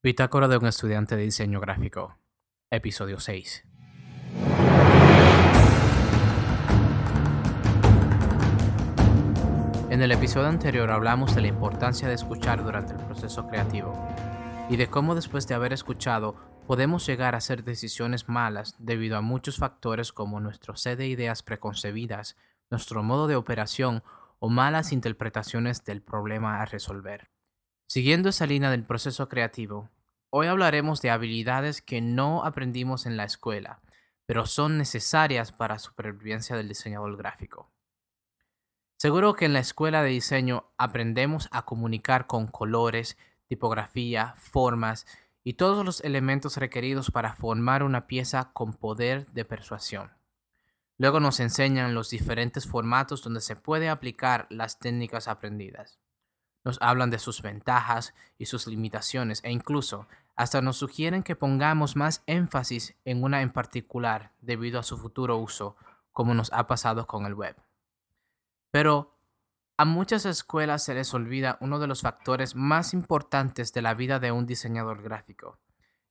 Bitácora 0.00 0.46
de 0.46 0.56
un 0.56 0.66
estudiante 0.66 1.16
de 1.16 1.24
diseño 1.24 1.58
gráfico, 1.58 2.16
episodio 2.70 3.18
6. 3.18 3.64
En 9.90 10.00
el 10.00 10.12
episodio 10.12 10.46
anterior 10.46 10.92
hablamos 10.92 11.34
de 11.34 11.40
la 11.40 11.48
importancia 11.48 12.06
de 12.06 12.14
escuchar 12.14 12.62
durante 12.62 12.92
el 12.92 13.04
proceso 13.04 13.48
creativo 13.48 13.92
y 14.70 14.76
de 14.76 14.86
cómo 14.86 15.16
después 15.16 15.48
de 15.48 15.56
haber 15.56 15.72
escuchado 15.72 16.36
podemos 16.68 17.04
llegar 17.04 17.34
a 17.34 17.38
hacer 17.38 17.64
decisiones 17.64 18.28
malas 18.28 18.76
debido 18.78 19.16
a 19.16 19.20
muchos 19.20 19.56
factores 19.56 20.12
como 20.12 20.38
nuestro 20.38 20.76
set 20.76 20.96
de 20.96 21.08
ideas 21.08 21.42
preconcebidas, 21.42 22.36
nuestro 22.70 23.02
modo 23.02 23.26
de 23.26 23.34
operación 23.34 24.04
o 24.38 24.48
malas 24.48 24.92
interpretaciones 24.92 25.84
del 25.84 26.02
problema 26.02 26.62
a 26.62 26.66
resolver. 26.66 27.30
Siguiendo 27.90 28.28
esa 28.28 28.44
línea 28.44 28.70
del 28.70 28.84
proceso 28.84 29.30
creativo, 29.30 29.88
hoy 30.28 30.46
hablaremos 30.46 31.00
de 31.00 31.08
habilidades 31.08 31.80
que 31.80 32.02
no 32.02 32.44
aprendimos 32.44 33.06
en 33.06 33.16
la 33.16 33.24
escuela, 33.24 33.80
pero 34.26 34.44
son 34.44 34.76
necesarias 34.76 35.52
para 35.52 35.76
la 35.76 35.78
supervivencia 35.78 36.54
del 36.54 36.68
diseñador 36.68 37.16
gráfico. 37.16 37.70
Seguro 38.98 39.32
que 39.32 39.46
en 39.46 39.54
la 39.54 39.60
escuela 39.60 40.02
de 40.02 40.10
diseño 40.10 40.66
aprendemos 40.76 41.48
a 41.50 41.64
comunicar 41.64 42.26
con 42.26 42.46
colores, 42.46 43.16
tipografía, 43.46 44.34
formas 44.36 45.06
y 45.42 45.54
todos 45.54 45.82
los 45.82 46.02
elementos 46.02 46.58
requeridos 46.58 47.10
para 47.10 47.36
formar 47.36 47.82
una 47.82 48.06
pieza 48.06 48.52
con 48.52 48.74
poder 48.74 49.28
de 49.28 49.46
persuasión. 49.46 50.12
Luego 50.98 51.20
nos 51.20 51.40
enseñan 51.40 51.94
los 51.94 52.10
diferentes 52.10 52.66
formatos 52.66 53.22
donde 53.22 53.40
se 53.40 53.56
puede 53.56 53.88
aplicar 53.88 54.46
las 54.50 54.78
técnicas 54.78 55.26
aprendidas. 55.26 55.98
Nos 56.64 56.78
hablan 56.80 57.10
de 57.10 57.18
sus 57.18 57.42
ventajas 57.42 58.14
y 58.36 58.46
sus 58.46 58.66
limitaciones 58.66 59.40
e 59.44 59.50
incluso 59.50 60.06
hasta 60.36 60.62
nos 60.62 60.76
sugieren 60.76 61.22
que 61.22 61.36
pongamos 61.36 61.96
más 61.96 62.22
énfasis 62.26 62.96
en 63.04 63.24
una 63.24 63.42
en 63.42 63.52
particular 63.52 64.32
debido 64.40 64.78
a 64.78 64.84
su 64.84 64.96
futuro 64.96 65.36
uso, 65.36 65.76
como 66.12 66.32
nos 66.34 66.52
ha 66.52 66.66
pasado 66.66 67.06
con 67.06 67.26
el 67.26 67.34
web. 67.34 67.56
Pero 68.70 69.18
a 69.76 69.84
muchas 69.84 70.26
escuelas 70.26 70.84
se 70.84 70.94
les 70.94 71.14
olvida 71.14 71.58
uno 71.60 71.78
de 71.78 71.86
los 71.86 72.02
factores 72.02 72.54
más 72.54 72.94
importantes 72.94 73.72
de 73.72 73.82
la 73.82 73.94
vida 73.94 74.18
de 74.18 74.32
un 74.32 74.46
diseñador 74.46 75.02
gráfico, 75.02 75.60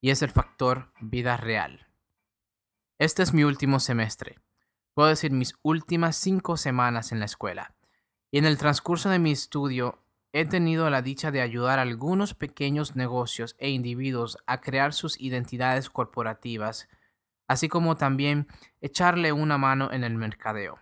y 0.00 0.10
es 0.10 0.22
el 0.22 0.30
factor 0.30 0.92
vida 1.00 1.36
real. 1.36 1.88
Este 2.98 3.22
es 3.22 3.32
mi 3.32 3.44
último 3.44 3.80
semestre, 3.80 4.40
puedo 4.94 5.08
decir 5.08 5.30
mis 5.30 5.54
últimas 5.62 6.16
cinco 6.16 6.56
semanas 6.56 7.12
en 7.12 7.20
la 7.20 7.26
escuela, 7.26 7.74
y 8.30 8.38
en 8.38 8.46
el 8.46 8.58
transcurso 8.58 9.10
de 9.10 9.18
mi 9.18 9.30
estudio 9.32 10.01
he 10.32 10.46
tenido 10.46 10.88
la 10.88 11.02
dicha 11.02 11.30
de 11.30 11.42
ayudar 11.42 11.78
a 11.78 11.82
algunos 11.82 12.34
pequeños 12.34 12.96
negocios 12.96 13.54
e 13.58 13.70
individuos 13.70 14.38
a 14.46 14.60
crear 14.60 14.94
sus 14.94 15.20
identidades 15.20 15.90
corporativas, 15.90 16.88
así 17.48 17.68
como 17.68 17.96
también 17.96 18.48
echarle 18.80 19.32
una 19.32 19.58
mano 19.58 19.92
en 19.92 20.04
el 20.04 20.14
mercadeo. 20.14 20.78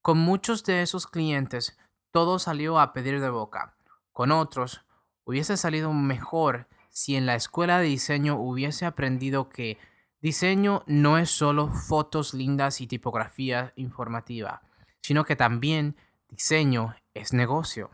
Con 0.00 0.18
muchos 0.18 0.64
de 0.64 0.82
esos 0.82 1.06
clientes 1.06 1.78
todo 2.10 2.38
salió 2.38 2.80
a 2.80 2.92
pedir 2.92 3.20
de 3.20 3.30
boca. 3.30 3.76
Con 4.12 4.32
otros, 4.32 4.84
hubiese 5.24 5.56
salido 5.56 5.92
mejor 5.92 6.66
si 6.90 7.16
en 7.16 7.26
la 7.26 7.34
escuela 7.34 7.78
de 7.78 7.86
diseño 7.86 8.36
hubiese 8.36 8.84
aprendido 8.86 9.48
que 9.48 9.78
diseño 10.20 10.82
no 10.86 11.18
es 11.18 11.30
solo 11.30 11.68
fotos 11.68 12.34
lindas 12.34 12.80
y 12.80 12.86
tipografía 12.86 13.72
informativa, 13.76 14.62
sino 15.02 15.24
que 15.24 15.36
también 15.36 15.96
diseño 16.28 16.94
es 17.14 17.32
negocio. 17.32 17.90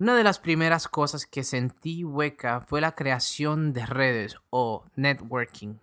Una 0.00 0.14
de 0.14 0.22
las 0.22 0.38
primeras 0.38 0.86
cosas 0.86 1.26
que 1.26 1.42
sentí 1.42 2.04
hueca 2.04 2.60
fue 2.60 2.80
la 2.80 2.94
creación 2.94 3.72
de 3.72 3.84
redes 3.84 4.36
o 4.48 4.84
networking. 4.94 5.74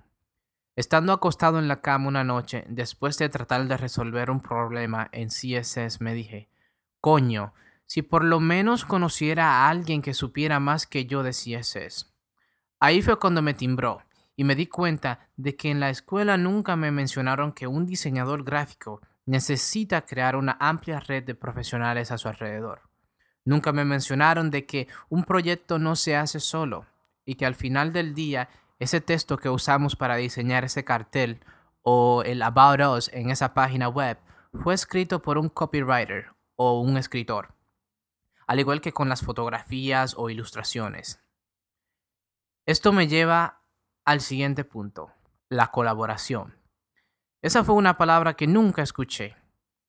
Estando 0.77 1.11
acostado 1.11 1.59
en 1.59 1.67
la 1.67 1.81
cama 1.81 2.07
una 2.07 2.23
noche, 2.23 2.63
después 2.69 3.17
de 3.17 3.27
tratar 3.27 3.67
de 3.67 3.75
resolver 3.75 4.31
un 4.31 4.39
problema 4.39 5.09
en 5.12 5.28
CSS, 5.28 6.00
me 6.00 6.13
dije, 6.13 6.47
Coño, 7.01 7.53
si 7.88 8.03
por 8.03 8.23
lo 8.23 8.39
menos 8.39 8.85
conociera 8.85 9.50
a 9.50 9.69
alguien 9.69 10.01
que 10.01 10.13
supiera 10.13 10.62
más 10.62 10.88
que 10.88 11.06
yo 11.06 11.22
de 11.22 11.31
CSS. 11.31 12.13
Ahí 12.79 13.01
fue 13.01 13.19
cuando 13.19 13.41
me 13.41 13.53
timbró 13.53 14.01
y 14.38 14.45
me 14.45 14.56
di 14.56 14.68
cuenta 14.68 15.28
de 15.35 15.57
que 15.57 15.72
en 15.72 15.81
la 15.81 15.89
escuela 15.89 16.38
nunca 16.38 16.78
me 16.78 16.89
mencionaron 16.89 17.51
que 17.51 17.68
un 17.68 17.85
diseñador 17.85 18.45
gráfico 18.45 19.01
necesita 19.25 20.06
crear 20.06 20.38
una 20.38 20.56
amplia 20.62 21.01
red 21.01 21.25
de 21.25 21.35
profesionales 21.35 22.12
a 22.12 22.18
su 22.18 22.29
alrededor. 22.29 22.94
Nunca 23.45 23.72
me 23.72 23.85
mencionaron 23.85 24.50
de 24.50 24.66
que 24.66 24.88
un 25.07 25.23
proyecto 25.23 25.79
no 25.79 25.95
se 25.95 26.16
hace 26.16 26.39
solo 26.39 26.88
y 27.25 27.35
que 27.35 27.45
al 27.45 27.56
final 27.56 27.94
del 27.94 28.16
día 28.16 28.50
ese 28.79 29.01
texto 29.01 29.38
que 29.38 29.50
usamos 29.50 29.95
para 29.95 30.16
diseñar 30.16 30.66
ese 30.66 30.83
cartel 30.83 31.39
o 31.83 32.23
el 32.23 32.41
About 32.41 32.81
Us 32.81 33.09
en 33.13 33.29
esa 33.29 33.53
página 33.53 33.88
web 33.88 34.17
fue 34.63 34.73
escrito 34.73 35.22
por 35.22 35.38
un 35.38 35.50
copywriter 35.50 36.33
o 36.56 36.79
un 36.81 36.97
escritor, 36.97 37.53
al 38.47 38.59
igual 38.59 38.81
que 38.81 38.94
con 38.94 39.09
las 39.09 39.22
fotografías 39.22 40.16
o 40.17 40.29
ilustraciones. 40.29 41.22
Esto 42.66 42.91
me 42.91 43.07
lleva 43.07 43.62
al 44.06 44.22
siguiente 44.22 44.63
punto, 44.63 45.12
la 45.50 45.67
colaboración. 45.67 46.57
Esa 47.41 47.63
fue 47.63 47.75
una 47.75 47.97
palabra 47.97 48.33
que 48.33 48.47
nunca 48.47 48.81
escuché. 48.81 49.35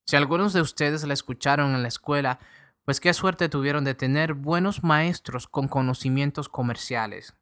Si 0.05 0.17
algunos 0.17 0.53
de 0.53 0.61
ustedes 0.61 1.05
la 1.05 1.15
escucharon 1.15 1.75
en 1.75 1.83
la 1.83 1.89
escuela, 1.89 2.39
pues 2.87 3.01
qué 3.01 3.13
suerte 3.13 3.49
tuvieron 3.49 3.83
de 3.83 3.97
tener 3.97 4.35
buenos 4.35 4.85
maestros 4.85 5.49
con 5.49 5.67
conocimientos 5.67 6.49
comerciales. 6.49 7.35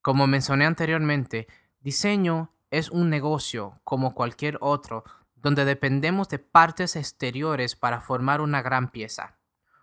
Como 0.00 0.28
mencioné 0.28 0.66
anteriormente, 0.66 1.48
diseño 1.80 2.54
es 2.70 2.88
un 2.88 3.10
negocio 3.10 3.80
como 3.82 4.14
cualquier 4.14 4.56
otro 4.60 5.02
donde 5.34 5.64
dependemos 5.64 6.28
de 6.28 6.38
partes 6.38 6.94
exteriores 6.94 7.74
para 7.74 8.00
formar 8.00 8.40
una 8.40 8.62
gran 8.62 8.92
pieza. 8.92 9.36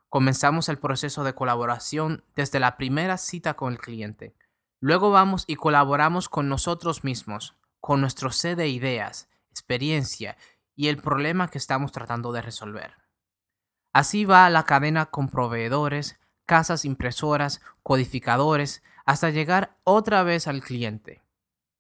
Comenzamos 0.08 0.70
el 0.70 0.78
proceso 0.78 1.26
de 1.26 1.36
colaboración 1.36 2.24
desde 2.34 2.62
la 2.62 2.78
primera 2.78 3.18
cita 3.18 3.56
con 3.56 3.74
el 3.74 3.80
cliente. 3.80 4.34
Luego 4.80 5.12
vamos 5.12 5.44
y 5.46 5.58
colaboramos 5.58 6.30
con 6.30 6.48
nosotros 6.48 7.04
mismos, 7.04 7.58
con 7.82 8.00
nuestro 8.00 8.32
set 8.32 8.58
de 8.58 8.70
ideas, 8.70 9.28
experiencia 9.52 10.38
y 10.74 10.88
el 10.88 10.98
problema 10.98 11.50
que 11.50 11.58
estamos 11.58 11.92
tratando 11.92 12.32
de 12.32 12.42
resolver. 12.42 13.05
Así 13.96 14.26
va 14.26 14.50
la 14.50 14.66
cadena 14.66 15.06
con 15.06 15.30
proveedores, 15.30 16.20
casas 16.46 16.84
impresoras, 16.84 17.62
codificadores, 17.82 18.84
hasta 19.06 19.30
llegar 19.30 19.78
otra 19.86 20.22
vez 20.24 20.50
al 20.50 20.62
cliente. 20.62 21.24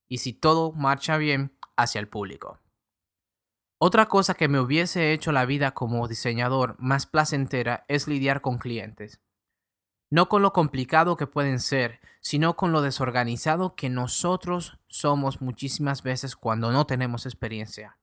Y 0.07 0.19
si 0.19 0.31
todo 0.31 0.71
marcha 0.71 1.17
bien, 1.17 1.51
hacia 1.75 1.99
el 1.99 2.07
público. 2.07 2.61
Otra 3.79 4.05
cosa 4.05 4.33
que 4.33 4.47
me 4.47 4.61
hubiese 4.61 5.11
hecho 5.11 5.33
la 5.33 5.43
vida 5.43 5.71
como 5.71 6.07
diseñador 6.07 6.77
más 6.79 7.05
placentera 7.05 7.83
es 7.89 8.07
lidiar 8.07 8.39
con 8.39 8.59
clientes. 8.59 9.19
No 10.09 10.29
con 10.29 10.41
lo 10.41 10.53
complicado 10.53 11.17
que 11.17 11.27
pueden 11.27 11.59
ser, 11.59 11.99
sino 12.21 12.55
con 12.55 12.71
lo 12.71 12.81
desorganizado 12.81 13.75
que 13.75 13.89
nosotros 13.89 14.79
somos 14.87 15.41
muchísimas 15.41 16.01
veces 16.01 16.37
cuando 16.37 16.71
no 16.71 16.85
tenemos 16.85 17.25
experiencia. 17.25 17.97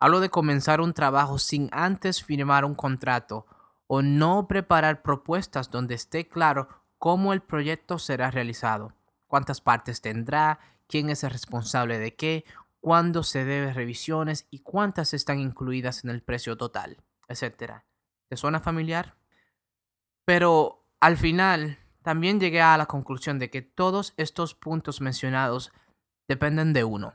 Hablo 0.00 0.20
de 0.20 0.30
comenzar 0.30 0.80
un 0.80 0.92
trabajo 0.92 1.38
sin 1.38 1.68
antes 1.72 2.22
firmar 2.22 2.64
un 2.64 2.74
contrato 2.74 3.46
o 3.86 4.02
no 4.02 4.48
preparar 4.48 5.02
propuestas 5.02 5.70
donde 5.70 5.94
esté 5.94 6.28
claro 6.28 6.68
cómo 6.98 7.32
el 7.32 7.42
proyecto 7.42 7.98
será 7.98 8.30
realizado, 8.30 8.94
cuántas 9.26 9.60
partes 9.60 10.00
tendrá, 10.00 10.58
quién 10.86 11.10
es 11.10 11.24
el 11.24 11.30
responsable 11.30 11.98
de 11.98 12.14
qué 12.14 12.44
cuándo 12.84 13.22
se 13.22 13.46
debe 13.46 13.72
revisiones 13.72 14.46
y 14.50 14.58
cuántas 14.58 15.14
están 15.14 15.38
incluidas 15.38 16.04
en 16.04 16.10
el 16.10 16.22
precio 16.22 16.58
total, 16.58 16.98
etc. 17.28 17.82
¿Te 18.28 18.36
suena 18.36 18.60
familiar? 18.60 19.16
Pero 20.26 20.84
al 21.00 21.16
final 21.16 21.78
también 22.02 22.40
llegué 22.40 22.60
a 22.60 22.76
la 22.76 22.84
conclusión 22.84 23.38
de 23.38 23.48
que 23.48 23.62
todos 23.62 24.12
estos 24.18 24.54
puntos 24.54 25.00
mencionados 25.00 25.72
dependen 26.28 26.74
de 26.74 26.84
uno. 26.84 27.14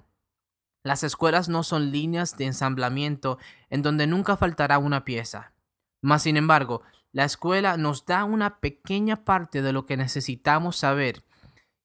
Las 0.84 1.04
escuelas 1.04 1.50
no 1.50 1.64
son 1.64 1.92
líneas 1.92 2.38
de 2.38 2.46
ensamblamiento 2.46 3.38
en 3.70 3.82
donde 3.82 4.08
nunca 4.08 4.38
faltará 4.38 4.78
una 4.78 5.04
pieza. 5.04 5.54
Mas, 6.02 6.24
sin 6.24 6.38
embargo, 6.38 6.84
la 7.12 7.26
escuela 7.26 7.76
nos 7.76 8.06
da 8.06 8.24
una 8.24 8.60
pequeña 8.60 9.26
parte 9.26 9.62
de 9.62 9.74
lo 9.74 9.86
que 9.86 9.98
necesitamos 9.98 10.78
saber 10.78 11.26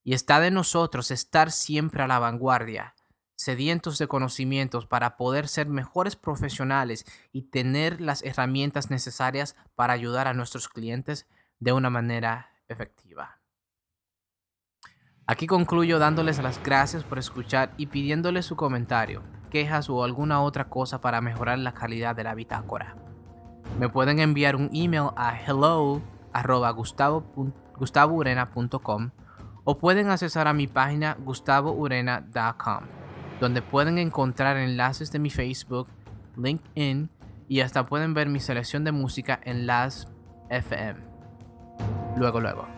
y 0.05 0.14
está 0.14 0.38
de 0.38 0.50
nosotros 0.50 1.11
estar 1.11 1.50
siempre 1.50 2.02
a 2.02 2.06
la 2.06 2.19
vanguardia, 2.19 2.94
sedientos 3.37 3.99
de 3.99 4.06
conocimientos 4.06 4.87
para 4.87 5.17
poder 5.17 5.49
ser 5.49 5.67
mejores 5.67 6.14
profesionales 6.14 7.05
y 7.32 7.43
tener 7.43 8.00
las 8.00 8.23
herramientas 8.23 8.90
necesarias 8.90 9.56
para 9.75 9.94
ayudar 9.94 10.29
a 10.29 10.35
nuestros 10.35 10.69
clientes 10.69 11.26
de 11.58 11.73
una 11.73 11.90
manera 11.90 12.50
efectiva. 12.69 13.40
Aquí 15.26 15.47
concluyo 15.47 15.99
dándoles 15.99 16.43
las 16.43 16.62
gracias 16.62 17.03
por 17.03 17.19
escuchar 17.19 17.71
y 17.79 17.87
pidiéndoles 17.87 18.44
su 18.44 18.56
comentario, 18.56 19.23
quejas 19.50 19.88
o 19.88 20.05
alguna 20.05 20.43
otra 20.43 20.69
cosa 20.69 21.00
para 21.00 21.23
mejorar 21.23 21.59
la 21.59 21.73
calidad 21.73 22.15
de 22.15 22.25
la 22.25 22.35
bitácora. 22.35 22.97
Me 23.79 23.88
pueden 23.88 24.19
enviar 24.19 24.55
un 24.55 24.69
email 24.75 25.09
a 25.17 25.35
hello 25.35 26.03
o 29.65 29.79
pueden 29.79 30.11
accesar 30.11 30.47
a 30.47 30.53
mi 30.53 30.67
página 30.67 31.17
gustavourena.com, 31.25 32.87
donde 33.41 33.62
pueden 33.62 33.97
encontrar 33.97 34.59
enlaces 34.59 35.11
de 35.11 35.19
mi 35.21 35.31
Facebook, 35.31 35.88
LinkedIn 36.37 37.09
y 37.49 37.61
hasta 37.61 37.87
pueden 37.87 38.12
ver 38.12 38.29
mi 38.29 38.41
selección 38.41 38.85
de 38.85 38.93
música 38.93 39.41
en 39.43 39.67
las 39.67 40.06
FM. 40.50 41.00
Luego, 42.19 42.41
luego. 42.41 42.74